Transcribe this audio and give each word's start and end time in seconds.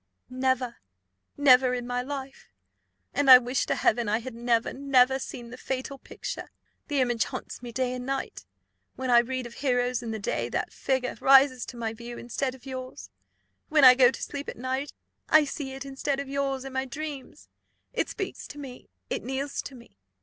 "Never 0.31 0.77
never 1.37 1.75
in 1.75 1.85
my 1.85 2.01
life; 2.01 2.49
and 3.13 3.29
I 3.29 3.37
wish 3.37 3.67
to 3.67 3.75
Heaven 3.75 4.09
I 4.09 4.17
had 4.17 4.33
never, 4.33 4.73
never 4.73 5.19
seen 5.19 5.51
the 5.51 5.57
fatal 5.57 5.99
picture! 5.99 6.49
the 6.87 6.99
image 7.01 7.25
haunts 7.25 7.61
me 7.61 7.71
day 7.71 7.93
and 7.93 8.03
night. 8.03 8.43
When 8.95 9.11
I 9.11 9.19
read 9.19 9.45
of 9.45 9.53
heroes 9.53 10.01
in 10.01 10.09
the 10.09 10.17
day, 10.17 10.49
that 10.49 10.73
figure 10.73 11.15
rises 11.21 11.67
to 11.67 11.77
my 11.77 11.93
view, 11.93 12.17
instead 12.17 12.55
of 12.55 12.65
yours. 12.65 13.11
When 13.69 13.83
I 13.85 13.93
go 13.93 14.09
to 14.09 14.23
sleep 14.23 14.49
at 14.49 14.57
night, 14.57 14.91
I 15.29 15.45
see 15.45 15.73
it, 15.73 15.85
instead 15.85 16.19
of 16.19 16.27
yours, 16.27 16.65
in 16.65 16.73
my 16.73 16.85
dreams; 16.85 17.47
it 17.93 18.09
speaks 18.09 18.47
to 18.47 18.57
me, 18.57 18.89
it 19.11 19.21
kneels 19.21 19.61
to 19.61 19.75
me. 19.75 19.97